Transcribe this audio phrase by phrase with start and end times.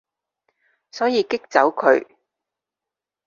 [0.89, 2.03] 所以激走佢